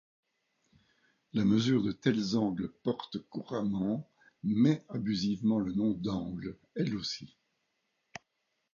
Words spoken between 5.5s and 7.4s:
le nom d'angle, elle aussi.